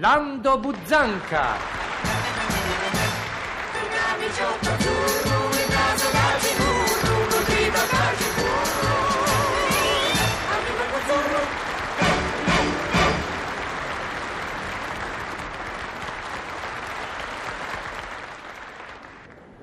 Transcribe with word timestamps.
Lando 0.00 0.56
Buzzanca. 0.58 1.56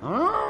Ah, 0.02 0.45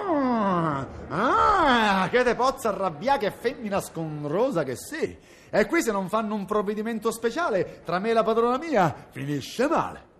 che 2.16 2.24
te 2.24 2.36
pozza 2.36 2.70
arrabbiare 2.70 3.20
che 3.20 3.32
femmina 3.32 3.82
sconrosa 3.82 4.64
che 4.64 4.78
sei. 4.78 5.18
E 5.50 5.66
qui 5.66 5.82
se 5.84 5.92
non 5.92 6.08
fanno 6.08 6.34
un 6.34 6.46
provvedimento 6.46 7.12
speciale 7.12 7.82
tra 7.84 8.00
me 8.00 8.12
e 8.12 8.14
la 8.14 8.24
padrona 8.24 8.58
mia, 8.58 9.08
finisce 9.10 9.68
male. 9.68 10.14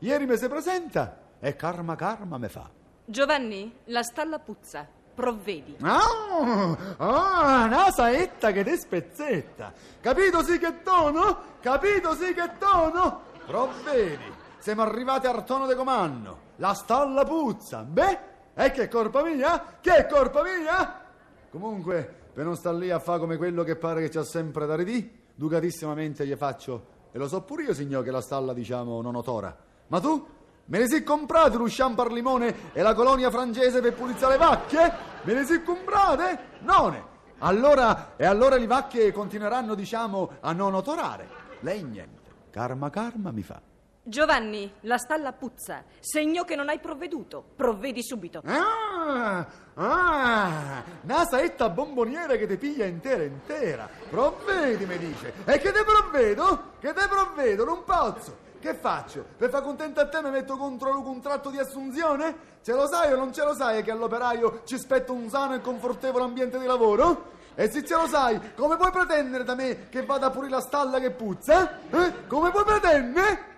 Ieri 0.00 0.26
mi 0.26 0.36
si 0.36 0.46
presenta 0.46 1.18
e 1.40 1.56
karma 1.56 1.96
karma 1.96 2.36
me 2.36 2.50
fa. 2.50 2.68
Giovanni, 3.02 3.74
la 3.84 4.02
stalla 4.02 4.38
puzza. 4.38 4.86
Provvedi. 5.14 5.76
Ah, 5.80 6.76
ah, 6.98 7.64
una 7.64 7.90
saetta 7.90 8.52
che 8.52 8.62
te 8.62 8.76
spezzetta. 8.76 9.72
Capito 10.00 10.42
sì 10.42 10.58
che 10.58 10.82
tono? 10.82 11.56
Capito 11.60 12.14
sì 12.14 12.34
che 12.34 12.52
tono? 12.58 13.22
Provvedi. 13.46 14.32
Siamo 14.58 14.82
arrivati 14.82 15.26
al 15.26 15.44
tono 15.44 15.66
di 15.66 15.74
comando. 15.74 16.40
La 16.56 16.74
stalla 16.74 17.24
puzza. 17.24 17.82
Beh, 17.82 18.18
e 18.54 18.70
che 18.70 18.82
è 18.82 18.88
colpa 18.88 19.22
mia? 19.22 19.78
Che 19.80 19.96
è 19.96 20.06
colpa 20.06 20.42
mia? 20.42 21.06
Comunque, 21.50 22.14
per 22.32 22.44
non 22.44 22.56
star 22.56 22.74
lì 22.74 22.90
a 22.90 22.98
fare 22.98 23.18
come 23.18 23.36
quello 23.36 23.62
che 23.64 23.76
pare 23.76 24.02
che 24.02 24.08
c'ha 24.08 24.24
sempre 24.24 24.66
da 24.66 24.74
ridì, 24.74 25.10
ducatissimamente 25.34 26.26
gli 26.26 26.34
faccio, 26.34 26.96
e 27.10 27.18
lo 27.18 27.26
so 27.26 27.42
pure 27.42 27.64
io, 27.64 27.74
signor, 27.74 28.04
che 28.04 28.10
la 28.10 28.20
stalla, 28.20 28.52
diciamo, 28.52 29.00
non 29.00 29.14
otora. 29.14 29.56
Ma 29.88 30.00
tu? 30.00 30.26
Me 30.66 30.78
ne 30.78 30.86
si 30.86 31.02
comprate 31.02 31.56
lo 31.56 31.64
al 31.64 32.12
limone 32.12 32.72
e 32.74 32.82
la 32.82 32.92
colonia 32.92 33.30
francese 33.30 33.80
per 33.80 33.94
pulizzare 33.94 34.32
le 34.32 34.38
vacche? 34.38 34.92
Me 35.22 35.32
ne 35.32 35.44
si 35.46 35.62
comprate? 35.62 36.38
Non. 36.60 37.02
Allora, 37.38 38.16
e 38.16 38.26
allora 38.26 38.56
le 38.56 38.66
vacche 38.66 39.10
continueranno, 39.10 39.74
diciamo, 39.74 40.32
a 40.40 40.52
non 40.52 40.74
otorare. 40.74 41.26
Lei 41.60 41.82
niente. 41.82 42.30
Karma 42.50 42.90
karma 42.90 43.30
mi 43.30 43.42
fa. 43.42 43.60
Giovanni, 44.08 44.72
la 44.80 44.96
stalla 44.96 45.32
puzza. 45.32 45.84
Segno 46.00 46.44
che 46.44 46.56
non 46.56 46.70
hai 46.70 46.78
provveduto. 46.78 47.44
Provvedi 47.54 48.02
subito. 48.02 48.40
Ah, 48.42 49.46
ah, 49.74 50.82
una 51.02 51.26
saetta 51.26 51.68
bomboniera 51.68 52.36
che 52.36 52.46
ti 52.46 52.56
piglia 52.56 52.86
intera 52.86 53.22
intera. 53.22 53.86
Provvedi, 54.08 54.86
mi 54.86 54.96
dice. 54.96 55.34
E 55.44 55.58
che 55.58 55.72
te 55.72 55.84
provvedo? 55.84 56.70
Che 56.80 56.94
te 56.94 57.06
provvedo, 57.06 57.66
non 57.66 57.84
pozzo. 57.84 58.46
Che 58.58 58.72
faccio? 58.72 59.26
Per 59.36 59.50
far 59.50 59.62
contento 59.62 60.00
a 60.00 60.08
te 60.08 60.22
mi 60.22 60.30
metto 60.30 60.56
contro 60.56 60.96
il 60.96 61.04
contratto 61.04 61.50
di 61.50 61.58
assunzione? 61.58 62.56
Ce 62.62 62.72
lo 62.72 62.86
sai 62.86 63.12
o 63.12 63.16
non 63.16 63.30
ce 63.34 63.44
lo 63.44 63.54
sai 63.54 63.82
che 63.82 63.90
all'operaio 63.90 64.62
ci 64.64 64.78
spetta 64.78 65.12
un 65.12 65.28
sano 65.28 65.54
e 65.54 65.60
confortevole 65.60 66.24
ambiente 66.24 66.58
di 66.58 66.64
lavoro? 66.64 67.36
E 67.54 67.70
se 67.70 67.84
ce 67.84 67.94
lo 67.94 68.06
sai, 68.06 68.54
come 68.54 68.78
puoi 68.78 68.90
pretendere 68.90 69.44
da 69.44 69.54
me 69.54 69.90
che 69.90 70.02
vada 70.02 70.30
pure 70.30 70.48
la 70.48 70.60
stalla 70.60 70.98
che 70.98 71.10
puzza? 71.10 71.78
Eh? 71.90 72.26
Come 72.26 72.50
puoi 72.50 72.64
pretendere? 72.64 73.56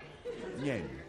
Niente. 0.61 1.09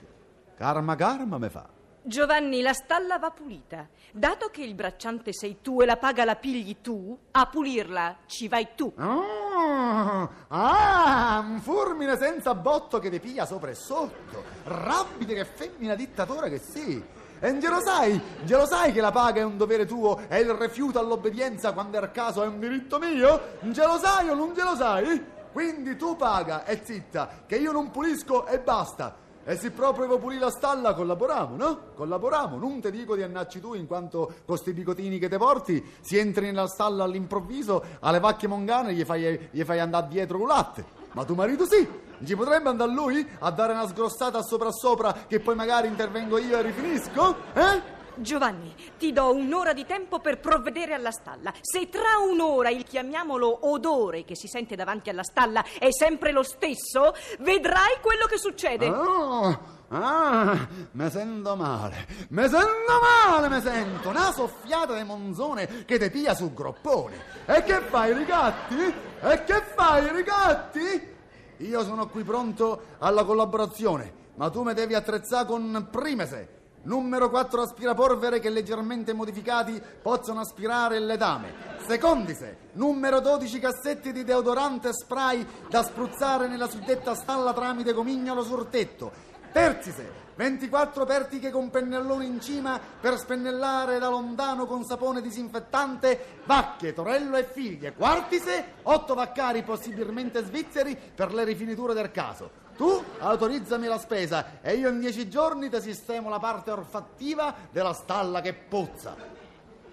Karma 0.56 0.96
karma 0.96 1.38
me 1.38 1.50
fa. 1.50 1.68
Giovanni, 2.04 2.62
la 2.62 2.74
stalla 2.74 3.20
va 3.20 3.30
pulita. 3.30 3.88
Dato 4.12 4.50
che 4.50 4.64
il 4.64 4.74
bracciante 4.74 5.34
sei 5.34 5.58
tu 5.62 5.82
e 5.82 5.86
la 5.86 5.98
paga 5.98 6.26
la 6.26 6.36
pigli 6.36 6.78
tu, 6.82 7.18
a 7.32 7.46
pulirla 7.46 8.18
ci 8.26 8.48
vai 8.48 8.70
tu. 8.76 8.92
Ah, 8.96 10.28
ah, 10.48 11.46
un 11.48 11.60
fulmine 11.62 12.18
senza 12.18 12.56
botto 12.56 12.98
che 12.98 13.12
ti 13.12 13.20
piglia 13.20 13.46
sopra 13.46 13.70
e 13.70 13.76
sotto. 13.76 14.44
Rabbide 14.64 15.36
che 15.36 15.46
femmina 15.46 15.94
dittatore 15.94 16.50
che 16.50 16.58
sei. 16.58 17.04
E 17.40 17.52
non 17.52 17.72
lo 17.72 17.82
sai, 17.82 18.22
non 18.48 18.60
lo 18.60 18.66
sai 18.66 18.92
che 18.92 19.02
la 19.02 19.12
paga 19.12 19.42
è 19.42 19.44
un 19.44 19.58
dovere 19.58 19.86
tuo 19.86 20.22
e 20.28 20.40
il 20.40 20.52
rifiuto 20.54 21.00
all'obbedienza 21.00 21.74
quando 21.74 22.00
è 22.00 22.02
il 22.02 22.12
caso 22.12 22.44
è 22.44 22.48
un 22.48 22.60
diritto 22.60 23.00
mio? 23.00 23.58
Non 23.62 23.74
ce 23.74 23.86
lo 23.86 23.98
sai 23.98 24.30
o 24.30 24.36
non 24.36 24.56
ce 24.56 24.64
lo 24.64 24.76
sai? 24.76 25.26
Quindi 25.52 25.98
tu 25.98 26.16
paga 26.16 26.66
e 26.66 26.82
zitta, 26.84 27.44
che 27.46 27.58
io 27.58 27.72
non 27.72 27.92
pulisco 27.92 28.48
e 28.48 28.60
basta. 28.60 29.16
E 29.44 29.58
se 29.58 29.72
proprio 29.72 30.06
devo 30.06 30.20
pulire 30.20 30.42
la 30.42 30.52
stalla, 30.52 30.94
collaboriamo, 30.94 31.56
no? 31.56 31.80
Collaboriamo. 31.96 32.58
Non 32.58 32.80
ti 32.80 32.92
dico 32.92 33.16
di 33.16 33.24
annacci 33.24 33.60
tu, 33.60 33.74
in 33.74 33.88
quanto 33.88 34.26
con 34.26 34.36
questi 34.46 34.74
bigotini 34.74 35.18
che 35.18 35.30
te 35.30 35.38
porti, 35.38 35.84
si 36.02 36.18
entri 36.18 36.46
nella 36.46 36.68
stalla 36.68 37.06
all'improvviso, 37.06 37.84
alle 38.02 38.20
vacche 38.20 38.48
mongane 38.48 38.94
gli 38.94 39.04
fai, 39.04 39.50
gli 39.52 39.64
fai 39.64 39.80
andare 39.80 40.08
dietro 40.08 40.38
con 40.38 40.48
latte. 40.48 41.00
Ma 41.14 41.26
tuo 41.26 41.36
marito 41.36 41.66
sì, 41.66 41.88
ci 42.24 42.36
potrebbe 42.36 42.70
andare 42.70 42.92
lui 42.92 43.28
a 43.40 43.52
dare 43.52 43.74
una 43.74 43.88
sgrossata 43.88 44.42
sopra 44.44 44.72
sopra 44.72 45.26
che 45.28 45.40
poi 45.40 45.56
magari 45.56 45.88
intervengo 45.88 46.38
io 46.38 46.58
e 46.58 46.62
rifinisco? 46.62 47.36
Eh? 47.54 48.00
Giovanni, 48.16 48.74
ti 48.98 49.12
do 49.12 49.34
un'ora 49.34 49.74
di 49.74 49.86
tempo 49.86 50.20
per 50.20 50.40
provvedere 50.40 50.94
alla 50.94 51.12
stalla. 51.12 51.54
Se 51.62 51.90
tra 51.90 52.18
un'ora 52.18 52.70
il 52.70 52.84
chiamiamolo 52.84 53.70
odore 53.70 54.26
che 54.26 54.36
si 54.36 54.48
sente 54.48 54.76
davanti 54.76 55.10
alla 55.10 55.24
stalla 55.24 55.64
è 55.80 55.92
sempre 55.92 56.32
lo 56.32 56.44
stesso, 56.44 57.14
vedrai 57.40 57.98
quello 58.02 58.26
che 58.26 58.38
succede. 58.38 58.88
Oh, 58.88 59.60
ah, 59.90 60.68
mi 60.92 61.10
sento 61.10 61.56
male, 61.56 62.08
mi 62.30 62.48
sento 62.48 63.00
male, 63.02 63.50
mi 63.50 63.62
sento. 63.62 64.10
Una 64.10 64.32
soffiata 64.32 64.96
di 64.96 65.04
monzone 65.04 65.86
che 65.86 65.98
ti 65.98 66.10
piglia 66.10 66.36
sul 66.36 66.54
groppone. 66.54 67.16
E 67.46 67.64
che 67.64 67.80
fai, 67.82 68.14
rigatti? 68.14 68.94
E 69.22 69.44
che 69.44 69.62
fai, 69.76 70.12
rigatti? 70.12 71.10
Io 71.58 71.84
sono 71.84 72.08
qui 72.08 72.24
pronto 72.24 72.84
alla 73.00 73.24
collaborazione, 73.24 74.14
ma 74.36 74.50
tu 74.50 74.64
mi 74.64 74.74
devi 74.74 74.96
attrezzare 74.96 75.46
con 75.46 75.88
primese. 75.92 76.60
Numero 76.84 77.30
4 77.30 77.62
aspirapolvere 77.62 78.40
che 78.40 78.50
leggermente 78.50 79.14
modificati 79.14 79.80
possono 80.02 80.40
aspirare 80.40 80.98
le 81.00 81.16
dame. 81.16 81.54
Secondise, 81.86 82.70
numero 82.74 83.20
12 83.20 83.60
cassetti 83.60 84.12
di 84.12 84.24
deodorante 84.24 84.92
spray 84.92 85.46
da 85.70 85.84
spruzzare 85.84 86.48
nella 86.48 86.68
suddetta 86.68 87.14
stalla 87.14 87.54
tramite 87.54 87.94
comignolo 87.94 88.42
sul 88.42 88.68
tetto. 88.70 89.12
Terzise, 89.52 90.22
24 90.36 91.06
pertiche 91.06 91.52
con 91.52 91.70
pennellone 91.70 92.26
in 92.26 92.42
cima 92.42 92.80
per 93.00 93.18
spennellare 93.20 94.00
da 94.00 94.10
lontano 94.10 94.66
con 94.66 94.84
sapone 94.84 95.22
disinfettante 95.22 96.40
vacche, 96.46 96.94
torello 96.94 97.38
e 97.38 97.44
figlie. 97.44 97.94
Quartise, 97.94 98.74
8 98.82 99.14
vaccari 99.14 99.62
possibilmente 99.62 100.44
svizzeri 100.44 100.98
per 101.14 101.32
le 101.32 101.44
rifiniture 101.44 101.94
del 101.94 102.10
caso. 102.10 102.50
Tu 102.82 103.04
autorizzami 103.20 103.86
la 103.86 104.00
spesa 104.00 104.60
e 104.60 104.74
io 104.74 104.90
in 104.90 105.00
dieci 105.00 105.30
giorni 105.30 105.70
ti 105.70 105.80
sistemo 105.80 106.30
la 106.30 106.40
parte 106.40 106.72
orfattiva 106.72 107.54
della 107.70 107.94
stalla 107.94 108.42
che 108.42 108.56
puzza. 108.56 109.16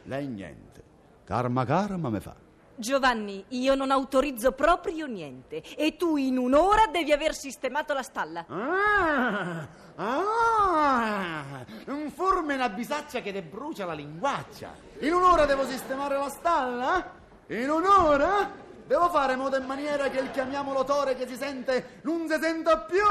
Lei 0.05 0.27
niente. 0.27 0.83
Karma 1.23 1.67
karma 1.67 2.09
me 2.09 2.21
fa. 2.21 2.35
Giovanni, 2.77 3.45
io 3.49 3.75
non 3.75 3.91
autorizzo 3.91 4.53
proprio 4.53 5.05
niente 5.05 5.63
e 5.77 5.97
tu 5.97 6.17
in 6.17 6.39
un'ora 6.39 6.87
devi 6.87 7.13
aver 7.13 7.35
sistemato 7.35 7.93
la 7.93 8.03
stalla. 8.03 8.47
Ah, 8.49 9.69
ah, 9.97 11.67
un 11.89 12.11
forme 12.11 12.55
una 12.55 12.71
bisaccia 12.71 13.21
che 13.21 13.35
te 13.35 13.43
brucia 13.43 13.85
la 13.85 13.93
linguaccia. 13.93 14.73
In 15.01 15.13
un'ora 15.13 15.45
devo 15.45 15.67
sistemare 15.67 16.17
la 16.17 16.31
stalla? 16.31 17.13
In 17.49 17.69
un'ora? 17.69 18.68
Devo 18.89 19.11
fare 19.11 19.37
modo 19.37 19.55
e 19.55 19.61
maniera 19.61 20.09
che 20.09 20.19
il 20.19 20.31
chiamiamolo 20.31 20.83
tore 20.83 21.15
che 21.15 21.29
si 21.29 21.37
sente 21.37 22.01
non 22.05 22.27
si 22.27 22.39
senta 22.41 22.79
più? 22.79 23.05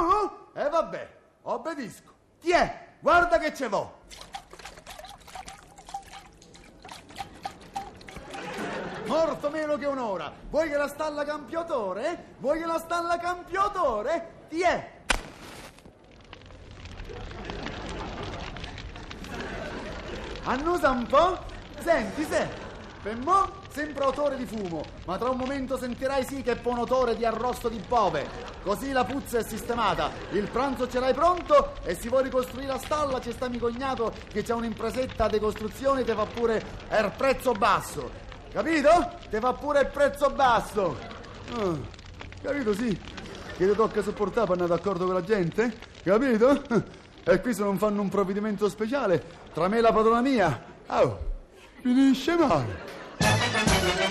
E 0.56 0.68
vabbè, 0.70 1.10
obbedisco. 1.44 2.14
Ti 2.42 2.50
è, 2.50 2.88
guarda 3.00 3.38
che 3.38 3.54
ce 3.54 3.68
vo'. 3.68 4.00
Morto 9.06 9.50
meno 9.52 9.78
che 9.78 9.86
un'ora. 9.86 10.34
Vuoi 10.50 10.68
che 10.68 10.78
la 10.78 10.88
stalla 10.88 11.24
campiotore? 11.24 12.34
Vuoi 12.40 12.58
che 12.58 12.66
la 12.66 12.80
stalla 12.80 13.20
campiotore? 13.20 14.46
Ti 14.50 14.62
è. 14.62 14.92
Annusa 20.46 20.90
un 20.90 21.06
po'? 21.06 21.38
Senti, 21.84 22.24
se. 22.24 22.50
Per 23.04 23.16
mo' 23.18 23.57
sembra 23.78 24.08
odore 24.08 24.38
di 24.38 24.46
fumo, 24.48 24.84
ma 25.06 25.20
tra 25.20 25.30
un 25.30 25.38
momento 25.38 25.78
sentirai 25.78 26.24
sì 26.24 26.42
che 26.42 26.54
è 26.54 26.60
un 26.64 26.80
odore 26.80 27.16
di 27.16 27.24
arrosto 27.24 27.70
di 27.70 27.80
bove. 27.88 28.28
Così 28.64 28.92
la 28.92 29.06
puzza 29.06 29.38
è 29.38 29.44
sistemata, 29.44 30.10
il 30.32 30.50
pranzo 30.50 30.90
ce 30.90 31.00
l'hai 31.00 31.14
pronto 31.14 31.74
e 31.84 31.94
se 31.94 32.10
vuoi 32.10 32.24
ricostruire 32.24 32.70
la 32.70 32.80
stalla 32.80 33.20
c'è 33.20 33.32
sta 33.32 33.48
mio 33.48 33.60
cognato 33.60 34.12
che 34.30 34.42
c'ha 34.42 34.56
un'impresetta 34.56 35.28
di 35.28 35.38
costruzione 35.38 36.04
che 36.04 36.16
fa 36.16 36.26
pure 36.26 36.56
il 36.90 37.12
prezzo 37.16 37.52
basso. 37.52 38.10
Capito? 38.52 39.12
Te 39.30 39.40
fa 39.40 39.54
pure 39.54 39.82
il 39.82 39.88
prezzo 39.90 40.32
basso. 40.32 40.98
Ah, 41.54 41.78
capito 42.42 42.74
sì? 42.74 43.00
Che 43.58 43.70
ti 43.70 43.76
tocca 43.76 44.02
sopportare 44.02 44.48
per 44.48 44.60
andare 44.60 44.76
d'accordo 44.76 45.06
con 45.06 45.14
la 45.14 45.24
gente? 45.24 45.78
Capito? 46.04 46.64
E 47.24 47.42
qui 47.42 47.54
se 47.54 47.62
non 47.62 47.78
fanno 47.78 48.02
un 48.02 48.10
provvedimento 48.10 48.70
speciale 48.70 49.24
tra 49.54 49.68
me 49.68 49.78
e 49.78 49.82
la 49.82 49.92
padrona 49.92 50.22
mia, 50.22 50.64
oh, 50.88 51.20
finisce 51.82 52.36
male. 52.36 52.96
Una 53.88 54.08